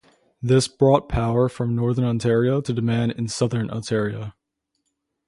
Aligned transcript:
This 0.41 0.67
brought 0.67 1.07
power 1.07 1.47
from 1.47 1.75
northern 1.75 2.05
Ontario 2.05 2.59
to 2.59 2.73
demand 2.73 3.11
in 3.11 3.27
southern 3.27 3.69
Ontario. 3.69 4.33